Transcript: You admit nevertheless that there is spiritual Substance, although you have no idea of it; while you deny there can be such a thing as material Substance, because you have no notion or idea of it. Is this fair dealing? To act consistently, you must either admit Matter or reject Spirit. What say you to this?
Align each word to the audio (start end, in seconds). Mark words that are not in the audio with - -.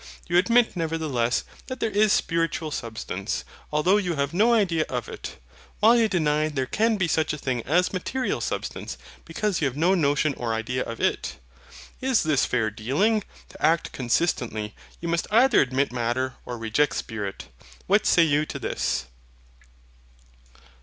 You 0.27 0.37
admit 0.39 0.75
nevertheless 0.75 1.43
that 1.67 1.79
there 1.79 1.91
is 1.91 2.11
spiritual 2.11 2.71
Substance, 2.71 3.45
although 3.71 3.97
you 3.97 4.15
have 4.15 4.33
no 4.33 4.55
idea 4.55 4.83
of 4.89 5.07
it; 5.07 5.37
while 5.79 5.95
you 5.95 6.09
deny 6.09 6.49
there 6.49 6.65
can 6.65 6.97
be 6.97 7.07
such 7.07 7.33
a 7.33 7.37
thing 7.37 7.61
as 7.67 7.93
material 7.93 8.41
Substance, 8.41 8.97
because 9.25 9.61
you 9.61 9.65
have 9.65 9.77
no 9.77 9.93
notion 9.93 10.33
or 10.37 10.55
idea 10.55 10.81
of 10.83 10.99
it. 10.99 11.35
Is 12.01 12.23
this 12.23 12.47
fair 12.47 12.71
dealing? 12.71 13.23
To 13.49 13.63
act 13.63 13.91
consistently, 13.91 14.73
you 15.01 15.07
must 15.07 15.27
either 15.29 15.61
admit 15.61 15.91
Matter 15.93 16.33
or 16.47 16.57
reject 16.57 16.95
Spirit. 16.95 17.45
What 17.85 18.07
say 18.07 18.23
you 18.23 18.43
to 18.47 18.57
this? 18.57 19.05